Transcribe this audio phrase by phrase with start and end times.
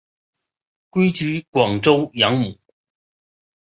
[0.89, 2.57] 归居广州养母。